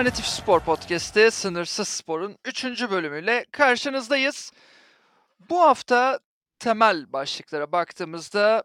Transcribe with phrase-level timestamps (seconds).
[0.00, 2.64] Alternatif Spor Podcast'i Sınırsız Spor'un 3.
[2.64, 4.52] bölümüyle karşınızdayız.
[5.50, 6.18] Bu hafta
[6.58, 8.64] temel başlıklara baktığımızda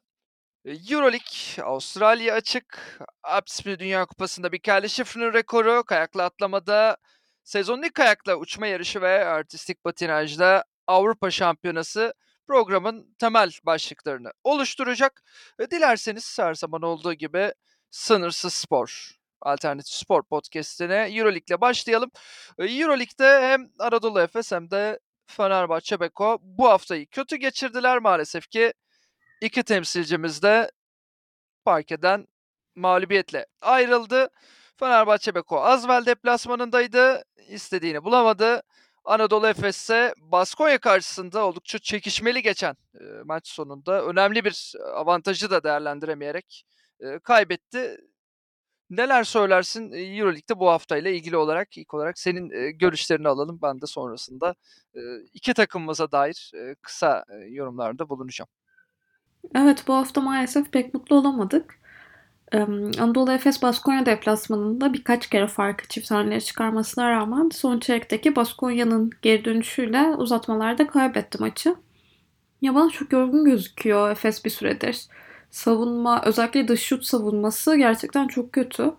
[0.65, 6.97] e, Euroleague, Avustralya açık, Alpsmi Dünya Kupası'nda Mikael Schiffer'ın rekoru, kayakla atlamada
[7.43, 12.13] sezonluk ilk kayakla uçma yarışı ve artistik patinajda Avrupa Şampiyonası
[12.47, 15.23] programın temel başlıklarını oluşturacak.
[15.71, 17.53] Dilerseniz her zaman olduğu gibi
[17.91, 19.15] Sınırsız Spor
[19.45, 22.11] Alternatif Spor Podcast'ine Euroleague ile başlayalım.
[22.59, 28.73] Euroleague'de hem Anadolu Efes hem de Fenerbahçe Beko bu haftayı kötü geçirdiler maalesef ki.
[29.41, 30.71] iki temsilcimiz de
[31.65, 32.27] parkeden
[32.75, 34.29] mağlubiyetle ayrıldı.
[34.79, 37.23] Fenerbahçe Beko Azvel deplasmanındaydı.
[37.49, 38.61] istediğini bulamadı.
[39.05, 45.63] Anadolu Efes ise Baskonya karşısında oldukça çekişmeli geçen e, maç sonunda önemli bir avantajı da
[45.63, 46.65] değerlendiremeyerek
[46.99, 47.97] e, kaybetti.
[48.89, 53.59] Neler söylersin Euroleague'de bu haftayla ilgili olarak ilk olarak senin görüşlerini alalım.
[53.61, 54.55] Ben de sonrasında
[55.33, 58.49] iki takımımıza dair kısa yorumlarda bulunacağım.
[59.55, 61.79] Evet bu hafta maalesef pek mutlu olamadık.
[62.99, 69.45] Anadolu Efes Baskonya deplasmanında birkaç kere farkı çift hanelere çıkarmasına rağmen son çeyrekteki Baskonya'nın geri
[69.45, 71.75] dönüşüyle uzatmalarda kaybetti maçı.
[72.61, 75.07] Ya bana çok yorgun gözüküyor Efes bir süredir
[75.55, 78.91] savunma özellikle dış şut savunması gerçekten çok kötü.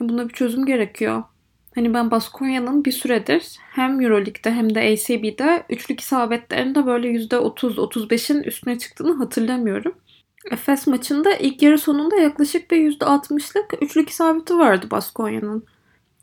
[0.00, 1.22] Buna bir çözüm gerekiyor.
[1.74, 8.78] Hani ben Baskonya'nın bir süredir hem Euroleague'de hem de ACB'de üçlük isabetlerinde böyle %30-35'in üstüne
[8.78, 9.94] çıktığını hatırlamıyorum.
[10.50, 15.64] Efes maçında ilk yarı sonunda yaklaşık bir %60'lık üçlük isabeti vardı Baskonya'nın.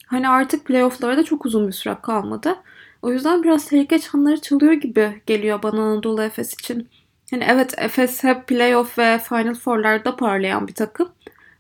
[0.06, 2.56] Hani artık playoff'lara da çok uzun bir süre kalmadı.
[3.02, 6.90] O yüzden biraz tehlike çanları çalıyor gibi geliyor bana Anadolu Efes için.
[7.32, 11.10] Yani evet Efes hep playoff ve Final Four'larda parlayan bir takım.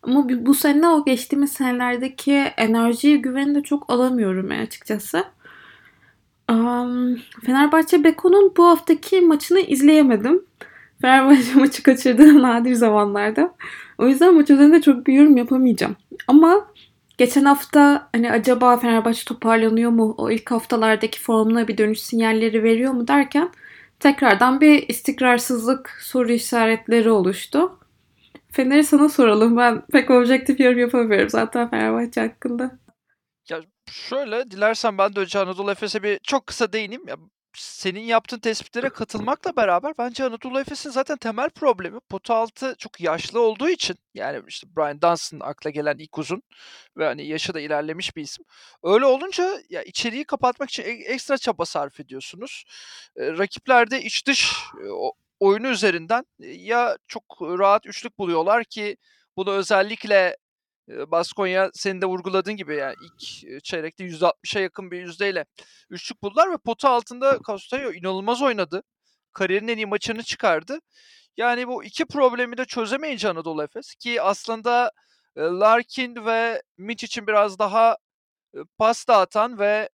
[0.03, 5.23] Ama bu sene o geçtiğimiz senelerdeki enerjiyi güveni de çok alamıyorum açıkçası.
[6.51, 10.45] Um, Fenerbahçe Beko'nun bu haftaki maçını izleyemedim.
[11.01, 13.55] Fenerbahçe maçı kaçırdığı nadir zamanlarda.
[13.97, 15.95] O yüzden maç üzerinde çok bir yorum yapamayacağım.
[16.27, 16.67] Ama
[17.17, 20.15] geçen hafta hani acaba Fenerbahçe toparlanıyor mu?
[20.17, 23.49] O ilk haftalardaki formuna bir dönüş sinyalleri veriyor mu derken
[23.99, 27.79] tekrardan bir istikrarsızlık soru işaretleri oluştu.
[28.51, 29.57] Fener'i sana soralım.
[29.57, 32.79] Ben pek objektif yorum yapamıyorum zaten Fenerbahçe hakkında.
[33.49, 37.07] Ya şöyle dilersen ben de önce Anadolu Efes'e bir çok kısa değineyim.
[37.07, 37.15] Ya
[37.57, 43.39] senin yaptığın tespitlere katılmakla beraber bence Anadolu Efes'in zaten temel problemi pota altı çok yaşlı
[43.41, 46.43] olduğu için yani işte Brian Dunstan akla gelen ilk uzun
[46.97, 48.45] ve hani yaşı da ilerlemiş bir isim.
[48.83, 52.65] Öyle olunca ya içeriği kapatmak için ekstra çaba sarf ediyorsunuz.
[53.17, 54.87] E, rakipler de iç dış e,
[55.39, 58.97] oyunu üzerinden ya çok rahat üçlük buluyorlar ki
[59.37, 60.37] bunu özellikle
[60.87, 65.45] Baskonya senin de vurguladığın gibi yani ilk çeyrekte %60'a yakın bir yüzdeyle
[65.89, 68.83] üçlük buldular ve pota altında Castaño inanılmaz oynadı.
[69.33, 70.79] Kariyerin en iyi maçını çıkardı.
[71.37, 74.91] Yani bu iki problemi de çözemeyince Anadolu Efes ki aslında
[75.37, 77.97] Larkin ve Mitch için biraz daha
[78.77, 79.89] pas dağıtan ve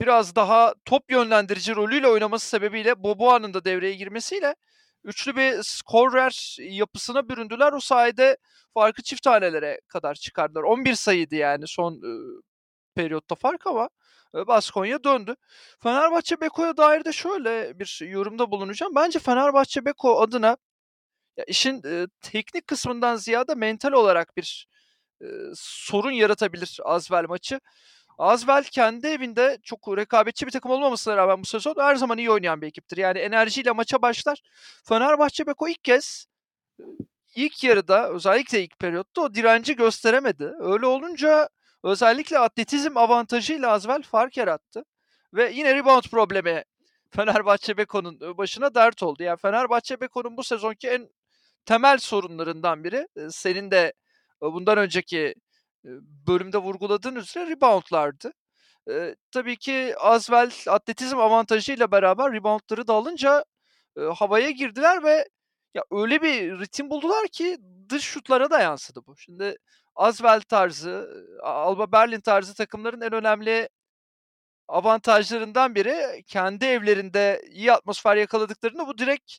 [0.00, 4.54] biraz daha top yönlendirici rolüyle oynaması sebebiyle Boboa'nın da devreye girmesiyle
[5.04, 7.72] üçlü bir skorer yapısına büründüler.
[7.72, 8.36] O sayede
[8.74, 10.62] farkı çift tanelere kadar çıkardılar.
[10.62, 12.10] 11 sayıydı yani son e,
[12.94, 13.88] periyotta fark ama
[14.34, 15.34] e, Baskonya döndü.
[15.82, 18.94] Fenerbahçe Beko'ya dair de şöyle bir yorumda bulunacağım.
[18.96, 20.56] Bence Fenerbahçe Beko adına
[21.36, 24.68] ya işin e, teknik kısmından ziyade mental olarak bir
[25.22, 27.60] e, sorun yaratabilir Azvel maçı.
[28.18, 32.62] Azvel kendi evinde çok rekabetçi bir takım olmamasına rağmen bu sezon her zaman iyi oynayan
[32.62, 32.96] bir ekiptir.
[32.96, 34.42] Yani enerjiyle maça başlar.
[34.84, 36.26] Fenerbahçe Beko ilk kez
[37.34, 40.52] ilk yarıda özellikle ilk periyotta o direnci gösteremedi.
[40.60, 41.48] Öyle olunca
[41.84, 44.84] özellikle atletizm avantajıyla Azvel fark yarattı.
[45.34, 46.64] Ve yine rebound problemi
[47.10, 49.22] Fenerbahçe Beko'nun başına dert oldu.
[49.22, 51.08] Yani Fenerbahçe Beko'nun bu sezonki en
[51.66, 53.08] temel sorunlarından biri.
[53.30, 53.92] Senin de
[54.40, 55.34] bundan önceki
[56.26, 58.32] bölümde vurguladığın üzere reboundlardı.
[58.90, 63.44] E, tabii ki Azvel atletizm avantajıyla beraber reboundları da alınca
[63.96, 65.28] e, havaya girdiler ve
[65.74, 67.58] ya öyle bir ritim buldular ki
[67.88, 69.16] dış şutlara da yansıdı bu.
[69.16, 69.56] Şimdi
[69.96, 71.08] Azvel tarzı,
[71.42, 73.68] Alba Berlin tarzı takımların en önemli
[74.68, 79.32] avantajlarından biri kendi evlerinde iyi atmosfer yakaladıklarında bu direkt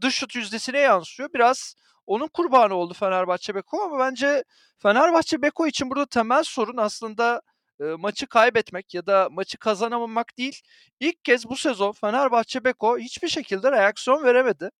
[0.00, 1.28] dış şut yüzdesine yansıyor.
[1.34, 1.74] Biraz
[2.06, 4.44] onun kurbanı oldu Fenerbahçe Beko ama bence
[4.78, 7.42] Fenerbahçe Beko için burada temel sorun aslında
[7.80, 10.60] e, maçı kaybetmek ya da maçı kazanamamak değil.
[11.00, 14.70] İlk kez bu sezon Fenerbahçe Beko hiçbir şekilde reaksiyon veremedi.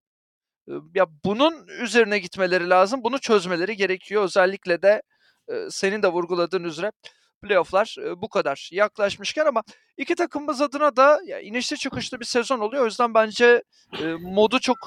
[0.68, 3.04] E, ya bunun üzerine gitmeleri lazım.
[3.04, 4.24] Bunu çözmeleri gerekiyor.
[4.24, 5.02] Özellikle de
[5.48, 6.92] e, senin de vurguladığın üzere
[7.42, 9.62] Playoff'lar, bu kadar yaklaşmışken ama
[9.96, 12.82] 2 takımımız adına da ya inişli çıkışlı bir sezon oluyor.
[12.82, 13.62] O yüzden bence,
[14.20, 14.78] modu çok,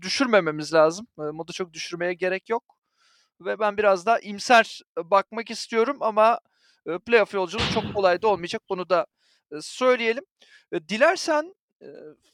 [0.00, 1.06] düşürmememiz lazım.
[1.16, 2.64] Modu çok düşürmeye gerek yok
[3.40, 6.40] ve ben biraz daha iyimser, eee, bakmak istiyorum ama,
[7.06, 8.62] playoff yolculuğu çok kolay da olmayacak.
[8.68, 9.06] Bunu da,
[9.60, 10.24] söyleyelim.
[10.88, 11.54] Dilersen,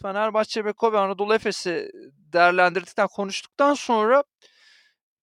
[0.02, 1.90] Fenerbahçe, ve Anadolu Efes'i
[2.32, 4.24] değerlendirdikten, konuştuktan sonra,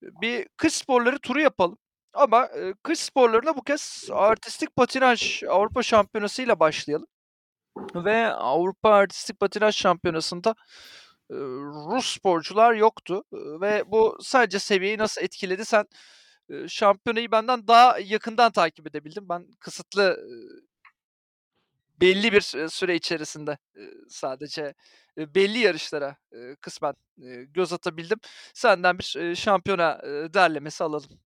[0.01, 1.77] bir kış sporları turu yapalım
[2.13, 7.07] ama, eee, kış sporlarına bu kez artistik patinaj Avrupa Şampiyonası'yla başlayalım
[7.95, 10.55] ve Avrupa Artistik Patinaj Şampiyonası'nda,
[11.31, 11.37] eee,
[11.91, 15.65] Rus sporcular yoktu, ve bu sadece seviyeyi nasıl etkiledi?
[15.65, 15.85] Sen,
[16.49, 19.29] eee, şampiyonayı benden daha yakından takip edebildin.
[19.29, 20.61] Ben kısıtlı, ııı
[22.01, 24.73] belli bir, süre içerisinde, eee, sadece,
[25.17, 26.15] belli yarışlara,
[26.61, 26.93] kısmen,
[27.49, 28.19] göz atabildim.
[28.53, 29.99] Senden bir, şampiyona,
[30.33, 31.21] derlemesi alalım.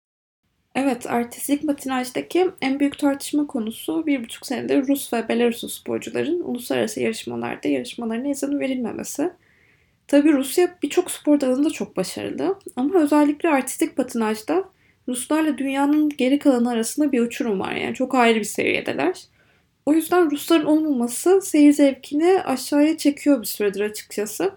[0.74, 7.68] Evet, artistik patinajdaki en büyük tartışma konusu 1,5 senedir Rus ve Belaruslu sporcuların uluslararası yarışmalarda
[7.68, 9.30] yarışmalarına izin verilmemesi.
[10.08, 14.64] Tabii Rusya birçok spor dalında çok başarılı ama özellikle artistik patinajda
[15.08, 17.72] Ruslarla dünyanın geri kalanı arasında bir uçurum var.
[17.72, 19.22] Yani çok ayrı bir seviyedeler.
[19.86, 24.52] O yüzden Rusların olmaması seyir zevkini aşağıya çekiyor bir süredir açıkçası.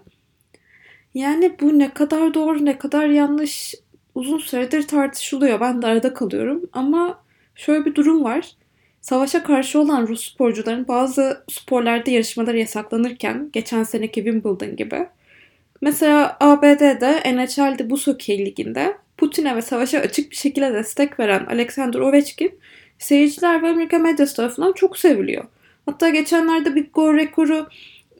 [1.14, 3.74] Yani bu ne kadar doğru ne kadar yanlış
[4.16, 5.60] uzun süredir tartışılıyor.
[5.60, 6.70] Ben de arada kalıyorum.
[6.72, 7.18] Ama
[7.54, 8.50] şöyle bir durum var.
[9.00, 15.08] Savaşa karşı olan Rus sporcuların bazı sporlarda yarışmaları yasaklanırken geçen seneki Wimbledon gibi
[15.80, 21.98] mesela ABD'de NHL'de Buz Hokeyi Ligi'nde Putin'e ve savaşa açık bir şekilde destek veren Alexander
[21.98, 22.58] Ovechkin
[22.98, 25.44] seyirciler ve Amerika medyası tarafından çok seviliyor.
[25.86, 27.66] Hatta geçenlerde bir gol rekoru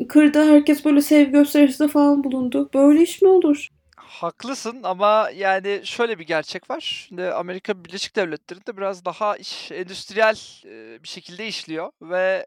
[0.09, 0.45] kırdı.
[0.45, 2.71] Herkes böyle sevgi gösterisinde falan bulundu.
[2.75, 3.69] Böyle iş mi olur?
[4.21, 6.81] Haklısın ama yani şöyle bir gerçek var.
[6.81, 10.37] Şimdi Amerika Birleşik Devletleri'nde biraz daha iş endüstriyel,
[11.03, 12.47] bir şekilde işliyor ve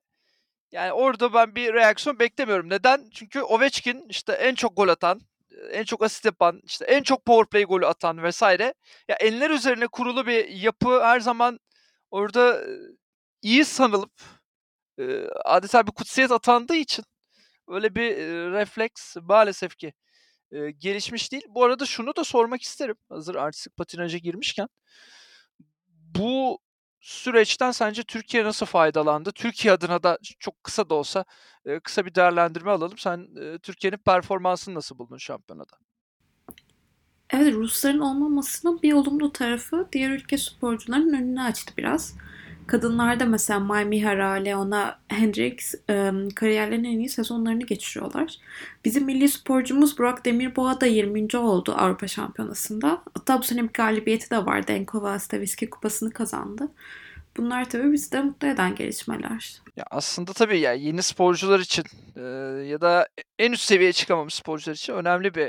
[0.72, 2.70] yani orada ben bir reaksiyon beklemiyorum.
[2.70, 3.10] Neden?
[3.14, 5.22] Çünkü Ovechkin, işte, en çok gol atan,
[5.72, 8.42] en çok asist yapan, işte, en çok power play golü atan vs.
[8.42, 11.60] ya enler üzerine kurulu bir yapı her zaman
[12.12, 12.64] orada,
[13.42, 14.12] iyi sanılıp,
[15.46, 17.06] adeta bir kutsiyet atandığı için
[17.70, 18.18] öyle bir,
[18.54, 19.94] refleks maalesef ki,
[20.52, 21.44] eee, gelişmiş değil.
[21.50, 24.68] Bu arada şunu da sormak isterim, hazır artistik patinaja girmişken.
[26.16, 26.60] Bu
[27.00, 29.32] süreçten sence Türkiye nasıl faydalandı?
[29.32, 31.26] Türkiye adına da çok kısa da olsa,
[31.66, 32.98] eee, kısa bir değerlendirme alalım.
[32.98, 35.78] Sen, eee, Türkiye'nin performansını nasıl buldun şampiyonada?
[37.30, 42.14] Evet, Rusların olmamasının bir olumlu tarafı diğer ülke sporcularının önünü açtı biraz.
[42.70, 48.36] Kadınlarda mesela May Mihara, Leona Hendricks ımm, kariyerlerinin en iyi sezonlarını geçiriyorlar.
[48.86, 53.02] Bizim milli sporcumuz Burak Demirboğa da 20'nci oldu Avrupa Şampiyonası'nda.
[53.14, 54.72] Hatta bu sene bir galibiyeti de vardı.
[54.72, 56.68] Enkova Stavisky Kupası'nı kazandı.
[57.38, 59.62] Bunlar tabii bizi de mutlu eden gelişmeler.
[59.76, 61.84] Ya, aslında tabii ya yeni sporcular için,
[62.16, 62.24] eee,
[62.68, 65.46] ya da e en üst seviyeye çıkamamış sporcular için önemli bir,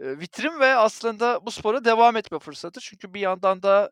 [0.00, 2.80] eee, vitrin ve aslında bu spora devam etme fırsatı.
[2.80, 3.90] Çünkü bir yandan da,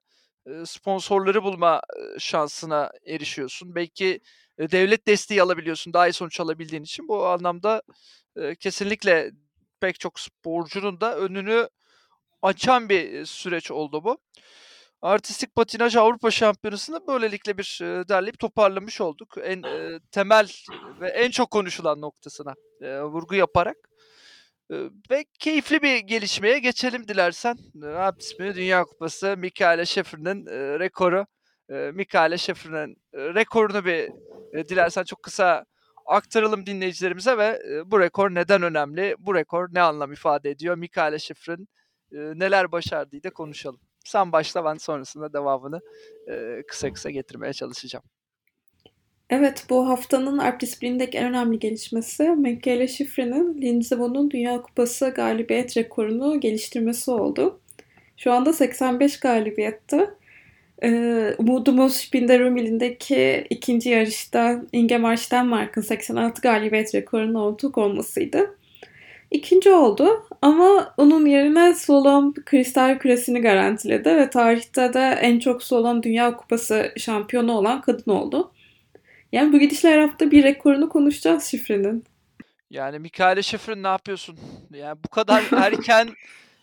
[0.64, 1.80] sponsorları bulma,
[2.18, 3.74] şansına erişiyorsun.
[3.74, 4.20] Belki,
[4.58, 7.08] devlet desteği alabiliyorsun daha iyi sonuç alabildiğin için.
[7.08, 7.82] Bu anlamda,
[8.60, 9.30] kesinlikle
[9.80, 11.68] pek çok sporcunun da önünü
[12.42, 14.18] açan bir, süreç oldu bu.
[15.02, 17.78] Artistik patinaj Avrupa Şampiyonası'nı böylelikle bir,
[18.08, 19.34] derleyip toparlamış olduk.
[19.42, 19.62] En,
[20.10, 20.48] temel
[21.00, 23.76] ve en çok konuşulan noktasına, vurgu yaparak.
[25.10, 27.56] Ve keyifli bir gelişmeye geçelim dilersen.
[27.82, 27.88] Eee,
[28.20, 29.84] ismi Dünya Kupası Mikaela
[30.46, 31.26] eee, rekoru.
[31.70, 32.36] Eee, Mikaela
[33.14, 34.08] eee, rekorunu bir,
[34.68, 35.64] dilersen çok kısa
[36.06, 39.16] aktaralım dinleyicilerimize ve, bu rekor neden önemli?
[39.18, 40.76] Bu rekor ne anlam ifade ediyor?
[40.76, 41.18] Mikaela
[42.12, 43.80] eee, neler başardığıyla konuşalım.
[44.04, 45.80] Sen başla, ben sonrasında devamını,
[46.68, 48.04] kısa kısa getirmeye çalışacağım.
[49.34, 55.76] Evet, bu haftanın alp disiplinindeki en önemli gelişmesi Mikaela Shiffrin'in Lindsey Vonn'un Dünya Kupası galibiyet
[55.76, 57.60] rekorunu geliştirmesi oldu.
[58.16, 60.10] Şu anda 85 galibiyette.
[60.82, 63.88] Eee, umudumuz Binder-Rummel'indeki 2.
[63.88, 68.56] yarışta Ingemar Stenmark'ın 86 galibiyet rekorunun ortak olmasıydı.
[69.30, 69.70] 2.
[69.70, 76.36] oldu ama onun yerine slalom kristal küresini garantiledi ve tarihte de en çok slalom Dünya
[76.36, 78.52] Kupası şampiyonu olan kadın oldu.
[79.32, 82.04] Yani bu gidişle her hafta bir rekorunu konuşacağız Shiffrin'in.
[82.70, 84.38] Yani Mikaela Shiffrin ne yapıyorsun?
[84.70, 86.10] Yani bu kadar erken,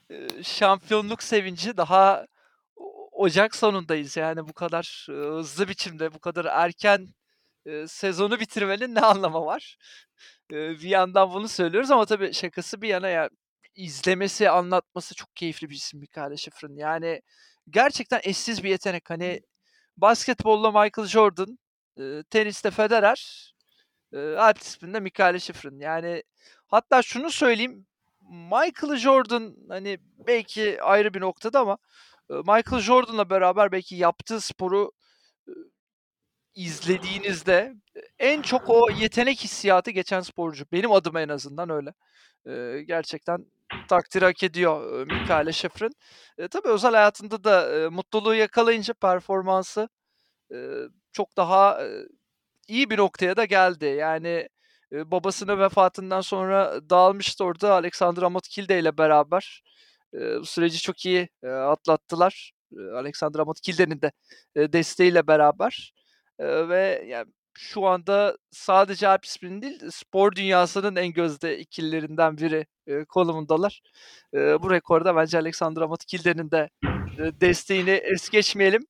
[0.10, 2.26] eee, şampiyonluk sevinci daha
[3.12, 4.18] ocak sonundayız.
[4.18, 7.08] Yani bu kadar, eee, hızlı biçimde, bu kadar erken,
[7.66, 9.78] eee, sezonu bitirmenin ne anlamı var?
[10.52, 13.30] Bir yandan bunu söylüyoruz ama tabii şakası bir yana ya
[13.76, 16.76] izlemesi, anlatması çok keyifli bir isim Mikaela Shiffrin.
[16.78, 17.22] Yani
[17.70, 19.10] gerçekten eşsiz bir yetenek.
[19.10, 19.42] Hani
[19.98, 21.59] basketbolla Michael Jordan,
[22.32, 23.51] teniste Federer,
[24.13, 25.79] eee, alp disiplinde Mikaela Shiffrin.
[25.82, 26.24] Yani
[26.68, 27.88] hatta şunu söyleyeyim,
[28.32, 31.77] Michael Jordan, hani, belki ayrı bir noktada ama,
[32.29, 34.91] Michael Jordan'la beraber belki yaptığı sporu,
[36.56, 37.74] izlediğinizde,
[38.20, 40.65] en çok o yetenek hissiyatı geçen sporcu.
[40.74, 41.94] Benim adıma en azından öyle.
[42.86, 43.46] Gerçekten
[43.88, 45.91] takdir hak ediyor, eee, Mikaela Shiffrin.
[46.39, 49.89] Eee, tabii özel hayatında da, eee, mutluluğu yakalayınca performansı,
[51.13, 51.82] çok daha,
[52.68, 53.86] iyi bir noktaya da geldi.
[53.86, 54.50] Yani,
[54.94, 57.74] babasının vefatından sonra dağılmıştı orada.
[57.74, 59.63] Alexandra Motkilde ile beraber,
[60.13, 62.51] bu süreci çok iyi, atlattılar.
[62.72, 64.12] Eee, Alexandra Motkilde'nin de,
[64.74, 65.94] desteğiyle beraber,
[66.39, 67.25] ve ya,
[67.58, 73.82] şu anda sadece alp disiplini değil, spor dünyasının en gözde ikililerinden biri, eee, konumundalar.
[74.34, 76.70] Eee, bu rekorda bence Alexandra Motkilde'nin de,
[77.20, 78.82] eee, desteğini es geçmeyelim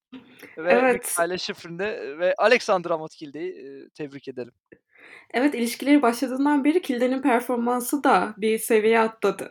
[0.57, 1.15] ve Evet.
[1.17, 4.53] Mikaela Shiffrin'i ve Alexandra Motkilde'yi, eee, tebrik edelim.
[5.33, 9.49] Evet, ilişkileri başladığından beri Kilde'nin performansı da bir seviye atladı.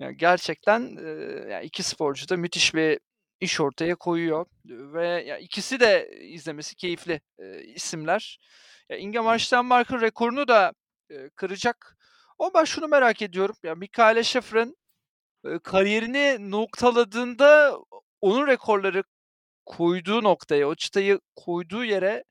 [0.00, 2.98] Ya, gerçekten, eee, ya, 2 sporcu da müthiş bir
[3.40, 8.38] iş ortaya koyuyor ve ya, ikisi de izlemesi keyifli, eee, isimler.
[8.90, 10.72] Ya, Ingemar Stenmark'ın rekorunu da,
[11.10, 11.96] eee, kıracak
[12.38, 13.56] ama ben şunu merak ediyorum.
[13.62, 14.76] Ya, Mikaela Shiffrin,
[15.46, 19.04] eee, kariyerini noktaladığında o onun rekorları
[19.68, 22.24] koyduğu noktaya, o çıtayı koyduğu yere,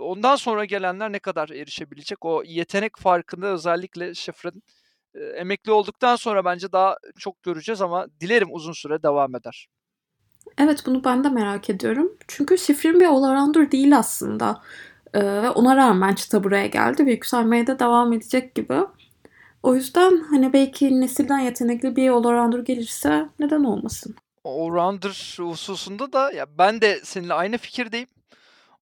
[0.00, 2.24] ondan sonra gelenler ne kadar erişebilecek?
[2.24, 4.12] O yetenek farkını özellikle
[5.14, 9.66] eee, emekli olduktan sonra bence daha çok göreceğiz ama dilerim uzun süre devam eder.
[10.58, 12.12] Evet, bunu ben de merak ediyorum.
[12.28, 14.62] Çünkü Shiffrin bir all-arounder değil aslında,
[15.14, 18.74] ve ona rağmen çıta buraya geldi ve yükselmeye de devam edecek gibi.
[19.62, 24.16] O yüzden, hani, belki nesilden yetenekli bir all-arounder gelirse neden olmasın?
[24.48, 28.08] Allrounder hususunda da ya, ben de seninle aynı fikirdeyim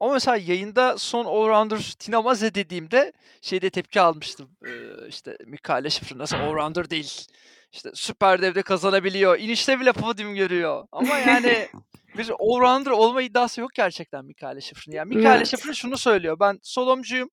[0.00, 4.50] ama mesela yayında son allrounder Tina Maze dediğimde şey diye tepki almıştım.
[4.64, 7.26] Eee, işte, "Mikaela Shiffrin nasıl allrounder değil,
[7.72, 11.68] işte, Süper Dev'de kazanabiliyor, inişte bile podyum görüyor." Ama yani
[12.16, 14.96] bir allrounder olma iddiası yok gerçekten Mikaela Shiffrin'in.
[14.96, 15.46] Yani Mikaela Evet.
[15.46, 17.30] Shiffrin şunu söylüyor: "Ben solomcuyum,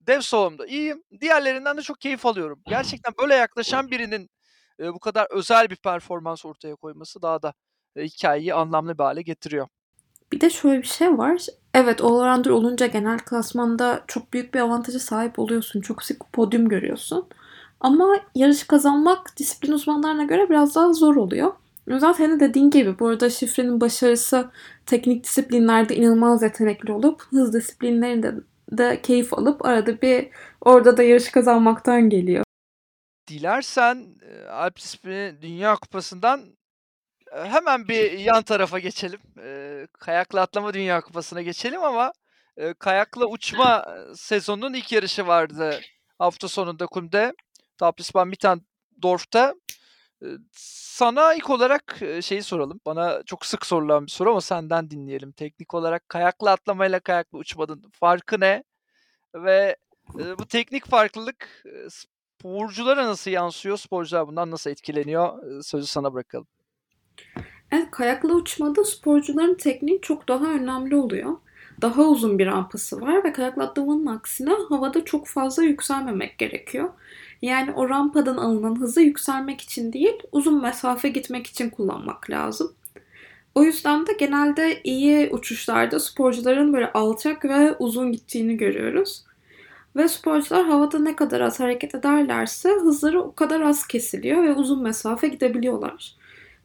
[0.00, 4.30] dev slalomda iyiyim, diğerlerinden de çok keyif alıyorum." Gerçekten böyle yaklaşan birinin,
[4.82, 7.54] eee, bu kadar özel bir performans ortaya koyması daha da,
[7.96, 9.68] eee, hikâyeyi anlamlı bir hâle getiriyor.
[10.32, 11.46] Bir de şöyle bir şey var.
[11.74, 15.80] Evet, all-arounder olunca genel klasmanda çok büyük bir avantaja sahip oluyorsun.
[15.80, 17.26] Çok sık podyum görüyorsun
[17.80, 21.52] ama yarış kazanmak disiplin uzmanlarına göre biraz daha zor oluyor.
[21.90, 24.50] O yüzden senin dediğin gibi bu arada Shiffrin'in başarısı
[24.86, 28.34] teknik disiplinlerde inanılmaz yetenekli olup hız disiplinlerinde
[28.72, 30.28] de keyif alıp arada bir
[30.60, 32.44] orada da yarış kazanmaktan geliyor.
[33.32, 36.56] Dilersen, eee, alp disiplini Dünya Kupası'ndan,
[37.32, 39.20] hemen bir yan tarafa geçelim.
[39.38, 42.12] Eee, kayakla atlama Dünya Kupası'na geçelim ama,
[42.58, 43.86] eee, kayakla uçma,
[44.16, 45.80] sezonunun ilk yarışı vardı
[46.18, 47.32] hafta sonunda Kum'de.
[47.78, 49.54] Tapisman Mittendorf'ta.
[50.22, 52.80] Eee, sana ilk olarak, şeyi soralım.
[52.86, 55.32] Bana çok sık sorulan bir soru ama senden dinleyelim.
[55.32, 58.64] Teknik olarak kayakla atlamayla kayakla uçmanın farkı ne
[59.34, 59.76] ve,
[60.38, 61.64] bu teknik farklılık,
[62.42, 63.76] sporculara nasıl yansıyor?
[63.76, 65.62] Sporcular bundan nasıl etkileniyor?
[65.62, 66.46] Sözü sana bırakalım.
[67.72, 71.36] Evet, kayakla uçmada sporcuların tekniği çok daha önemli oluyor.
[71.82, 76.90] Daha uzun bir rampası var ve kayakla atlamanın aksine havada çok fazla yükselmemek gerekiyor.
[77.42, 82.72] Yani o rampadan alınan hızı yükselmek için değil, uzun mesafe gitmek için kullanmak lazım.
[83.54, 89.24] O yüzden de genelde iyi uçuşlarda sporcuların böyle alçak ve uzun gittiğini görüyoruz.
[89.96, 94.82] Ve sporcular havada ne kadar az hareket ederlerse hızları o kadar az kesiliyor ve uzun
[94.82, 96.16] mesafe gidebiliyorlar.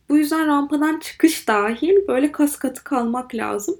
[0.09, 3.75] Bu yüzden rampadan çıkış dahil böyle kas katı kalmak lazım.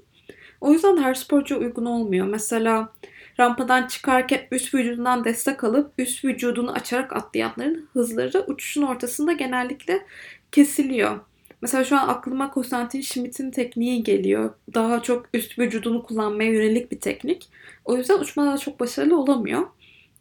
[0.60, 2.26] O yüzden her sporcuya uygun olmuyor.
[2.26, 2.92] Mesela
[3.40, 10.06] rampadan çıkarken üst vücudundan destek alıp üst vücudunu açarak atlayanların hızları uçuşun ortasında genellikle
[10.52, 11.20] kesiliyor.
[11.62, 14.54] Mesela şu an aklıma Konstantin Schmidt'in tekniği geliyor.
[14.74, 17.48] Daha çok üst vücudunu kullanmaya yönelik bir teknik.
[17.84, 19.66] O yüzden uçmada da çok başarılı olamıyor.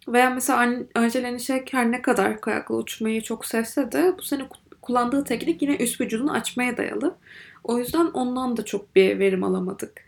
[0.08, 4.48] Veya mesela Angela Nişek her ne kadar kayakla uçmayı çok sevse de bu sene
[4.82, 7.16] kullandığı teknik yine üst vücudunu açmaya dayalı.
[7.64, 10.08] O yüzden ondan da çok bir verim alamadık.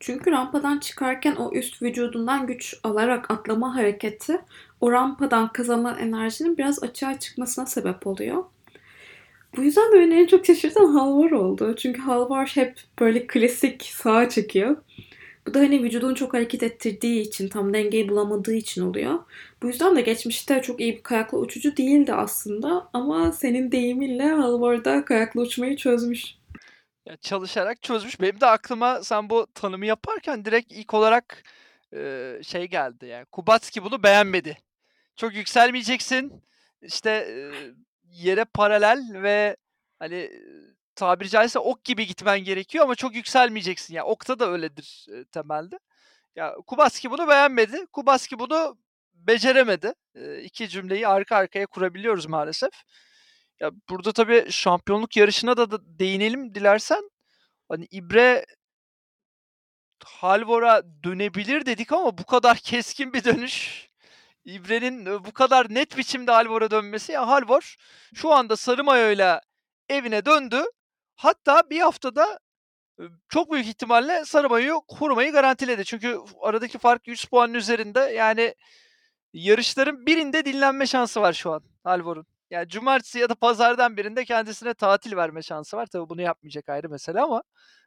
[0.00, 4.40] Çünkü rampadan çıkarken o üst vücudundan güç alarak atlama hareketi
[4.80, 8.44] o rampadan kazanılan enerjinin biraz açığa çıkmasına sebep oluyor.
[9.56, 11.74] Bu yüzden de beni en çok şaşırtan Halvar oldu.
[11.76, 14.76] Çünkü Halvar hep böyle klasik sağa çekiyor.
[15.46, 19.18] Bu da hani vücudunu çok hareket ettirdiği için, tam dengeyi bulamadığı için oluyor.
[19.62, 24.84] Bu yüzden de geçmişte çok iyi bir kayakla uçucu değildi aslında ama senin deyiminle Halvor
[24.84, 26.34] da kayakla uçmayı çözmüş.
[27.06, 28.20] Ya, çalışarak çözmüş.
[28.20, 31.42] Benim de aklıma sen bu tanımı yaparken direkt ilk olarak,
[31.92, 34.58] eee, şey geldi yani Kubacki bunu beğenmedi.
[35.16, 36.32] Çok yükselmeyeceksin,
[36.82, 37.28] işte,
[38.14, 39.56] yere paralel ve,
[39.98, 40.30] hani,
[40.96, 43.94] tabiri caizse ok gibi gitmen gerekiyor ama çok yükselmeyeceksin.
[43.94, 45.78] Ya, okta da öyledir, eee, temelde.
[46.36, 47.86] Ya, Kubacki bunu beğenmedi.
[47.92, 48.78] Kubacki bunu
[49.14, 49.94] beceremedi.
[50.16, 52.72] Eee, 2 cümleyi arka arkaya kurabiliyoruz maalesef.
[53.60, 57.10] Ya, burada tabii şampiyonluk yarışına da da değinelim dilersen.
[57.68, 58.46] Hani, İbre
[60.04, 63.88] Halvor'a dönebilir dedik ama bu kadar keskin bir dönüş,
[64.44, 67.76] İbre'nin, eee, bu kadar net biçimde Halvor'a dönmesi, ya, Halvor
[68.14, 69.40] şu anda sarı mayoyla
[69.88, 70.62] evine döndü.
[71.16, 72.38] Hatta bir haftada,
[73.00, 75.84] ııı, çok büyük ihtimalle sarı mayoyu korumayı garantiledi.
[75.84, 78.00] Çünkü aradaki fark 100 puanın üzerinde.
[78.00, 78.54] Yani
[79.34, 82.26] yarışların birinde dinlenme şansı var şu an Halvor'un.
[82.50, 85.86] Yani cumartesi ya da pazardan birinde kendisine tatil verme şansı var.
[85.86, 87.42] Tabii bunu yapmayacak ayrı mesele ama,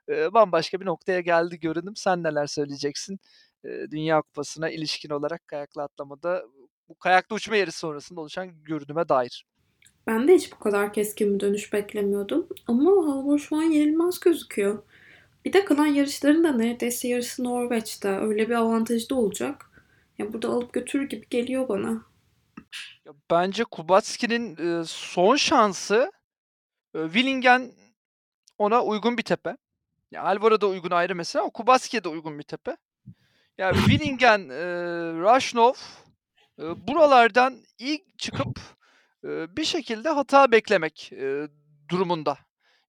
[0.09, 1.95] eee, bambaşka bir noktaya geldi görünüm.
[1.95, 3.19] Sen neler söyleyeceksin,
[3.63, 6.43] Dünya Kupası'na ilişkin olarak kayakla atlamada,
[6.89, 9.45] bu kayakla uçma yarışı sonrasında oluşan görünüme dair?
[10.07, 14.83] Ben de hiç bu kadar keskin bir dönüş beklemiyordum ama Halvor şu an yenilmez gözüküyor.
[15.45, 18.09] Bir de kalan yarışların da neredeyse yarısı Norveç'te.
[18.09, 19.83] Öyle bir avantajı da olacak.
[20.17, 22.05] Ya burada alıp götürür gibi geliyor bana.
[23.05, 26.11] Ya, bence Kubacki'nin, eee, son şansı,
[26.93, 27.71] Willingen
[28.57, 29.57] ona uygun bir tepe.
[30.11, 32.77] Ya, Halvor'a da uygun ayrı mesele ama Kubacki'ye de uygun bir tepe.
[33.57, 35.73] Ya, Willingen, eee, Rachnov,
[36.59, 38.59] eee, buralardan ilk çıkıp,
[39.23, 41.47] eee, bir şekilde hata beklemek, eee,
[41.89, 42.37] durumunda.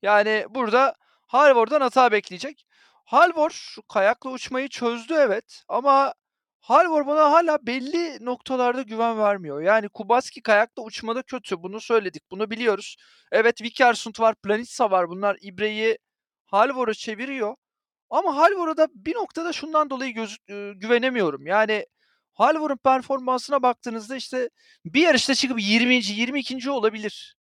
[0.03, 0.95] Yani burada
[1.27, 2.67] Halvor'dan hata bekleyecek.
[3.05, 6.15] Halvor kayakla uçmayı çözdü evet ama
[6.61, 9.63] Halvor bana hâlâ belli noktalarda güven vermiyor.
[9.63, 11.63] Yani Kubacki kayakla uçmada kötü.
[11.63, 12.97] Bunu söyledik, bunu biliyoruz.
[13.33, 15.09] Evet, Vikersund var, Planica var.
[15.09, 15.99] Bunlar İbre'yi
[16.47, 17.55] Halvor'a çeviriyor
[18.11, 21.47] ama Halvor'a bir noktada şundan dolayı göz eee, güvenemiyorum.
[21.47, 21.87] Yani
[22.35, 24.51] Halvor'un performansına baktığınızda, işte,
[24.85, 27.37] bir yarışta çıkıp 20'nci 22'nci olabilir.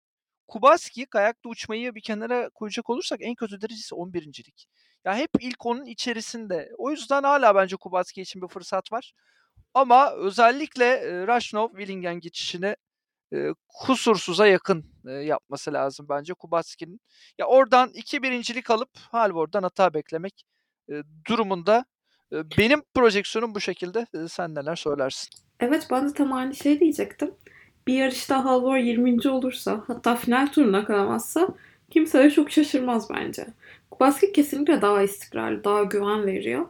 [0.48, 4.68] Kubacki kayakla uçmayı bir kenara koyacak olursak en kötü derecesi 11'incilik.
[5.06, 6.72] Ya, hep ilk 10'un içerisinde.
[6.78, 9.14] O yüzden hâlâ bence Kubacki için bir fırsat var
[9.76, 12.76] ama özellikle, eee, Rachnov Willingen geçişini,
[13.34, 17.02] eee, kusursuza yakın, eee, yapması lazım bence Kubacki'nin.
[17.40, 20.44] Ya, oradan 2 birincilik alıp Halvor'dan hata beklemek,
[21.30, 21.86] durumunda.
[22.32, 24.08] Benim projeksiyonum bu şekilde.
[24.28, 25.30] Sen neler söylersin?
[25.60, 27.32] Evet, ben de tam aynı şeyi diyecektim.
[27.88, 31.48] Bir yarışta Halvor 20'nci olursa, hatta final turuna kalamazsa
[31.90, 33.48] kimse de çok şaşırmaz bence.
[33.92, 36.66] Kubacki kesinlikle daha istikrarlı, daha güven veriyor.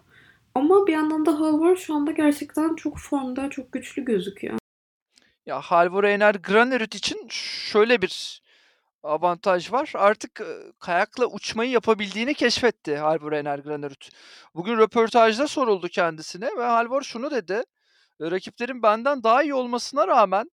[0.55, 4.57] Ama bir yandan da Halvor şu anda gerçekten çok formda, çok güçlü gözüküyor.
[5.45, 8.41] Ya, Halvor Egner Granerüt için şöyle bir
[9.07, 9.91] avantaj var.
[9.95, 10.41] Artık,
[10.79, 14.09] kayakla uçmayı yapabildiğini keşfetti Halvor Egner Granerüt.
[14.55, 17.63] Bugün röportajda soruldu kendisine ve Halvor şunu dedi:
[18.21, 20.51] "Eee, rakiplerin benden daha iyi olmasına rağmen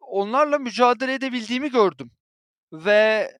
[0.00, 2.12] onlarla mücadele edebildiğimi gördüm
[2.72, 3.32] ve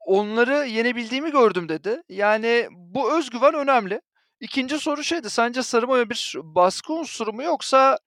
[0.00, 2.02] onları yenebildiğimi gördüm." dedi.
[2.08, 4.02] Yani bu öz güven önemli.
[4.40, 7.98] 2'nci soru şeydi, sence sarı mayo bir baskı unsuru mu yoksa,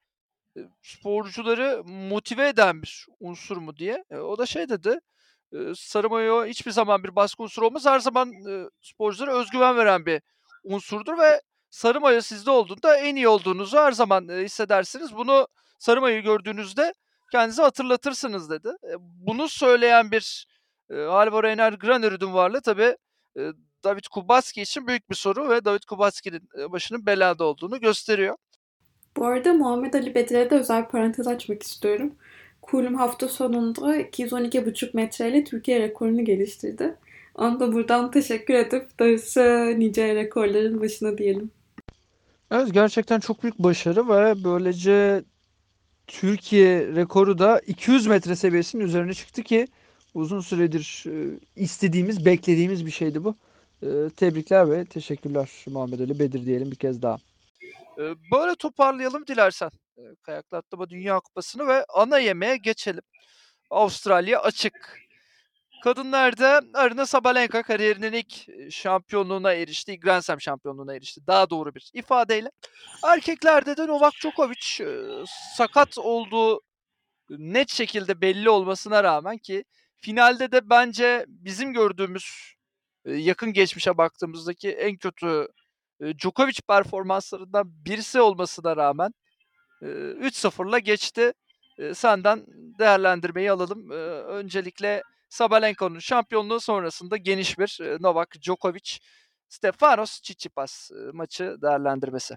[0.84, 4.06] sporcuları motive eden bir unsur mu diye.
[4.12, 5.00] Eee, o da şey dedi,
[5.54, 7.86] eee, "Sarı mayo hiçbir zaman bir baskı unsuru olmaz.
[7.86, 10.22] Her zaman, ııı, sporculara öz güven veren bir
[10.64, 15.16] unsurdur ve sarı mayo sizde olduğunda en iyi olduğunuzu her zaman, hissedersiniz.
[15.16, 15.48] Bunu
[15.80, 16.94] sarı mayoyu gördüğünüzde
[17.32, 18.70] kendinize hatırlatırsınız." dedi.
[18.84, 20.48] Eee, bunu söyleyen bir,
[20.92, 22.96] eee, Halvor Egner Granerüt'ün varlığı tabii,
[23.84, 28.36] David Kubacki için büyük bir soru ve David Kubacki'nin, eee, başının belada olduğunu gösteriyor.
[29.18, 32.16] Bu arada Muhammed Ali Bedir'e de özel parantez açmak istiyorum.
[32.72, 36.96] Kulüm hafta sonunda 212,5 metreyle Türkiye rekorunu geliştirdi.
[37.36, 41.52] Ona da buradan teşekkür edip darısı nice rekorların başına diyelim.
[42.52, 45.24] Evet, gerçekten çok büyük başarı ve böylece
[46.08, 49.68] Türkiye rekoru da 200 metre seviyesinin üzerine çıktı ki
[50.14, 53.36] uzun süredir, eee, istediğimiz, beklediğimiz bir şeydi bu.
[53.84, 57.18] Eee, tebrikler ve teşekkürler Muhammed Ali Bedir diyelim bir kez daha.
[58.34, 63.04] Böyle toparlayalım dilersen, eee, kayakla atlama Dünya Kupası'nı ve ana yemeğe geçelim.
[63.70, 65.00] Avustralya açık.
[65.84, 68.34] Kadınlarda Aryna Sabalenka kariyerinin ilk,
[68.74, 70.00] şampiyonluğuna erişti.
[70.00, 72.52] Grand Slam şampiyonluğuna erişti daha doğru bir ifadeyle.
[73.04, 74.86] Erkeklerde de Novak Djokovic,
[75.58, 76.62] sakat olduğu
[77.30, 79.66] net şekilde belli olmasına rağmen ki
[79.98, 82.54] finalde de bence bizim gördüğümüz,
[83.06, 85.48] yakın geçmişe baktığımızdaki en kötü,
[86.02, 89.14] Djokovic performanslarından birisi olmasına rağmen,
[89.82, 91.34] eee, 3-0'la geçti.
[91.94, 92.46] Senden
[92.80, 93.92] değerlendirmeyi alalım.
[94.30, 98.98] Öncelikle Sabalenka'nın şampiyonluğu sonrasında geniş bir Novak Djokovic,
[99.50, 102.36] Stefanos Tsitsipas maçı değerlendirmesi.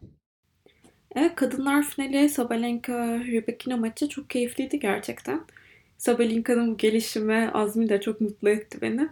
[1.16, 5.40] Evet, kadınlar finali Sabalenka Rybakina maçı çok keyifliydi gerçekten.
[5.98, 9.08] Sabalenka'nın gelişimi, azmi de çok mutlu etti beni.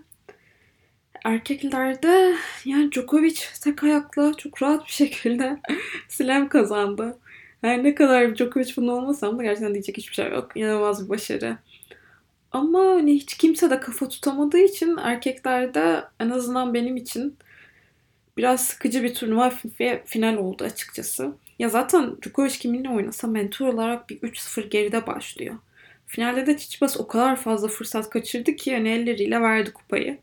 [1.25, 5.61] Erkeklerde yani Djokovic tek ayakla çok rahat bir şekilde
[6.09, 7.19] slam kazandı.
[7.61, 10.53] Her ne kadar Djokovic bunu olmasam da gerçekten diyecek hiçbir şey yok.
[10.55, 11.57] İnanılmaz bir başarı.
[12.53, 17.37] Ama hani hiç kimse de kafa tutamadığı için erkeklerde en azından benim için
[18.37, 19.53] biraz sıkıcı bir turnuva
[20.05, 21.33] final oldu açıkçası.
[21.59, 25.57] Ya zaten Djokovic kiminle oynasa mentor olarak bir 3-0 geride başlıyor.
[26.07, 30.19] Finalde de Tsitsipas o kadar fazla fırsat kaçırdı ki yani elleriyle verdi kupayı.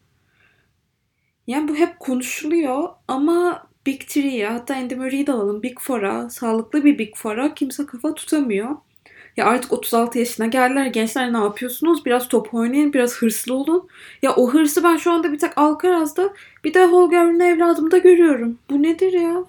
[1.48, 6.86] Yani bu hep konuşuluyor ama Big Three'ye hatta Andy Murray'i de alalım Big Four'a, sağlıklı
[6.86, 8.76] bir Big Four'a kimse kafa tutamıyor.
[9.38, 10.86] Ya artık 36 yaşına geldiler.
[10.86, 12.06] Gençler ne yapıyorsunuz?
[12.06, 13.88] Biraz top oynayın, biraz hırslı olun.
[14.22, 16.34] Ya o hırsı ben şu anda bir tek Alcaraz'da
[16.64, 18.60] bir de Holger Rune evladımda görüyorum.
[18.70, 19.44] Bu nedir ya?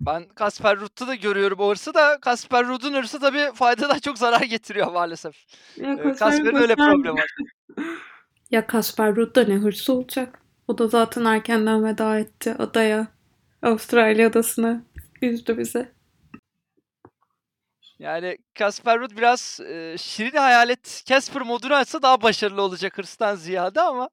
[0.00, 4.42] Ben Kasper Ruud'da da görüyorum o hırsı da Kasper Ruud'un hırsı tabii faydadan çok zarar
[4.42, 5.34] getiriyor maalesef.
[5.78, 7.36] Ee, Kasper Kasper'in öyle problemi var.
[8.50, 10.43] Ya Kasper da ne hırsı olacak.
[10.68, 13.06] O da zaten erkenden veda etti adaya.
[13.62, 14.82] Avustralya adasına.
[15.22, 15.94] Üzdü bizi.
[17.98, 23.80] Yani Kasper Ruud biraz e, şirin hayalet Casper modunu açsa daha başarılı olacak hırstan ziyade
[23.80, 24.10] ama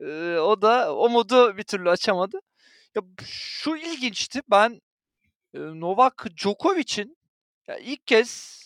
[0.00, 2.40] e, o da o modu bir türlü açamadı.
[2.94, 4.42] Ya şu ilginçti.
[4.50, 4.80] Ben
[5.54, 7.16] e, Novak Djokovic'in
[7.68, 8.62] ya ilk kez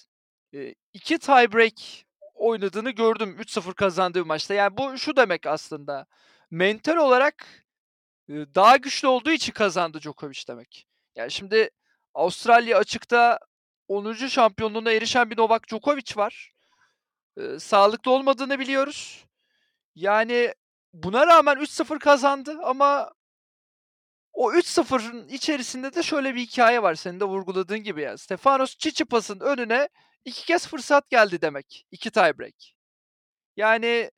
[0.55, 1.75] e, iki tiebreak
[2.35, 4.55] oynadığını gördüm 3-0 kazandığı maçta.
[4.55, 6.07] Yani bu şu demek aslında.
[6.51, 7.67] Mental olarak
[8.29, 10.87] daha güçlü olduğu için kazandı Djokovic demek.
[11.17, 11.71] Yani şimdi
[12.15, 13.39] Avustralya açıkta
[13.89, 14.29] 10.
[14.29, 16.53] şampiyonluğuna erişen bir Novak Djokovic var.
[17.39, 19.27] E, sağlıklı olmadığını biliyoruz.
[19.95, 20.55] Yani
[20.93, 23.13] buna rağmen 3-0 kazandı ama
[24.33, 28.19] o 3-0'ın içerisinde de şöyle bir hikaye var senin de vurguladığın gibi ya.
[28.19, 29.89] Stefanos Tsitsipas'ın önüne
[30.25, 31.87] iki kez fırsat geldi demek.
[31.91, 32.55] İki tiebreak.
[33.57, 34.11] Yani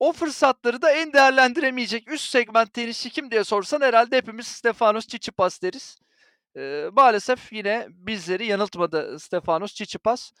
[0.00, 5.62] o fırsatları da en değerlendiremeyecek üst segment tenisçi kim diye sorsan herhalde hepimiz Stefanos Tsitsipas
[5.62, 5.98] deriz.
[6.56, 10.32] Ee, maalesef yine bizleri yanıltmadı Stefanos Tsitsipas.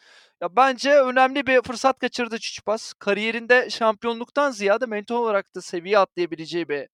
[0.42, 2.92] Ya bence önemli bir fırsat kaçırdı Tsitsipas.
[2.94, 6.88] Kariyerinde şampiyonluktan ziyade mental olarak da seviye atlayabileceği bir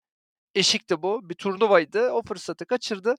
[0.55, 1.31] eşikti bu.
[1.31, 2.11] Bir turnuvaydı.
[2.11, 3.17] O fırsatı kaçırdı.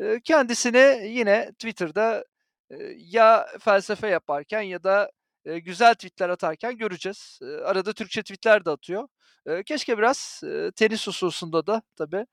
[0.00, 2.24] Eee, kendisini yine Twitter'da,
[2.70, 5.10] eee, ya felsefe yaparken ya da,
[5.44, 7.38] güzel tweet'ler atarken göreceğiz.
[7.64, 9.08] Arada Türkçe tweet'ler de atıyor.
[9.66, 10.42] Keşke biraz,
[10.76, 12.26] tenis hususunda da tabii,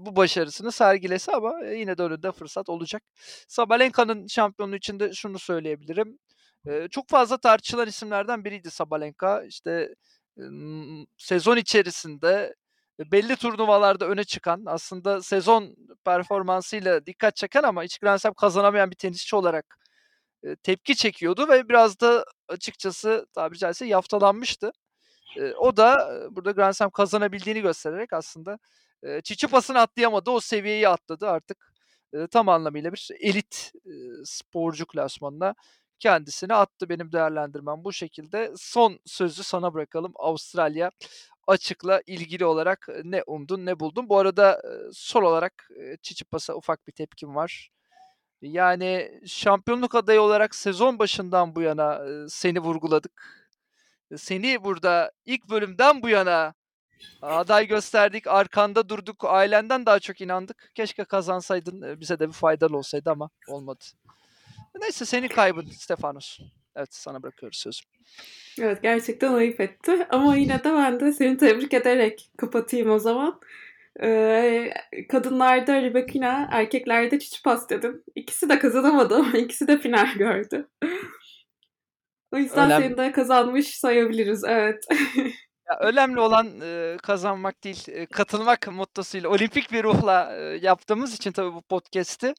[0.00, 3.02] bu başarısını sergilese ama, yine de önünde fırsat olacak.
[3.48, 6.18] Sabalenka'nın şampiyonluğu için de şunu söyleyebilirim.
[6.90, 9.44] Çok fazla tartışılan isimlerden biriydi Sabalenka.
[9.44, 9.94] İşte,
[11.16, 12.54] sezon içerisinde
[12.98, 18.96] belli turnuvalarda öne çıkan, aslında sezon performansıyla dikkat çeken ama hiç Grand Slam kazanamayan bir
[18.96, 19.76] tenisçi olarak,
[20.62, 24.72] tepki çekiyordu ve biraz da açıkçası tabiri caizse yaftalanmıştı.
[25.36, 28.58] Eee, o da, burada Grand Slam kazanabildiğini göstererek aslında,
[29.04, 31.28] eee, Tsitsipas'ın atlayamadığı o seviyeyi atladı.
[31.30, 31.72] Artık,
[32.32, 33.92] tam anlamıyla bir elit, eee,
[34.24, 35.54] sporcu klasmanına
[36.00, 36.88] kendisini attı.
[36.88, 38.52] Benim değerlendirmem bu şekilde.
[38.58, 40.12] Son sözü sana bırakalım.
[40.16, 40.92] Avustralya
[41.48, 44.08] açıkla ilgili olarak, ne umdun, ne buldun?
[44.10, 44.62] Bu arada,
[44.94, 45.68] son olarak,
[46.02, 47.70] Tsitsipas'a ufak bir tepkim var.
[48.42, 53.12] Yani şampiyonluk adayı olarak sezon başından bu yana, seni vurguladık.
[54.16, 56.54] Seni burada ilk bölümden bu yana
[57.22, 60.70] aday gösterdik, arkanda durduk, ailenden daha çok inandık.
[60.74, 63.84] Keşke kazansaydın, eee, bize de bir faydan olsaydı ama olmadı.
[64.80, 66.38] Neyse senin kaybın Stefanos.
[66.76, 67.80] Evet, sana bırakıyoruz sözü.
[68.60, 70.06] Evet gerçekten ayıp etti.
[70.10, 73.40] Ama yine de ben de seni tebrik ederek kapatayım o zaman.
[74.02, 74.74] Ee,
[75.08, 78.02] kadınlarda Rybakina, erkeklerde Tsitsipas dedim.
[78.14, 80.68] İkisi de kazanamadı ama ikisi de final gördü.
[82.32, 84.44] O yüzden Önem seni de kazanmış sayabiliriz.
[84.44, 84.84] Evet.
[85.70, 91.32] Ya, önemli olan, eee, kazanmak değil, eee, katılmak mottosuyla, olimpik bir ruhla, eee, yaptığımız için
[91.32, 92.34] tabii bu podcast'i,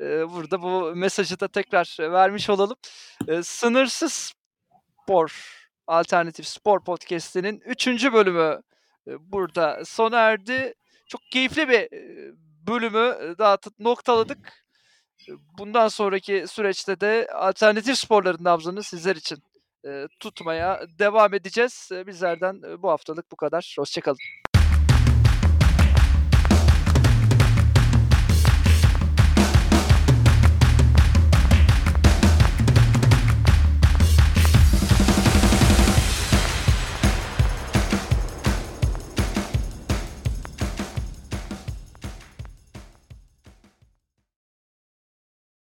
[0.00, 2.76] eee, burada bu mesajı da tekrar vermiş olalım.
[3.28, 4.32] Eee, Sınırsız
[5.02, 5.54] Spor,
[5.86, 8.12] Alternatif Spor Podcast'inin 3.
[8.12, 8.60] bölümü,
[9.06, 10.74] eee, burada sona erdi.
[11.06, 11.88] Çok keyifli bir,
[12.66, 14.64] bölümü, daha noktaladık.
[15.58, 19.38] Bundan sonraki süreçte de alternatif sporların nabzını sizler için,
[20.20, 21.90] tutmaya devam edeceğiz.
[22.06, 23.74] Bizlerden, bu haftalık bu kadar.
[23.78, 24.18] Hoşça kalın.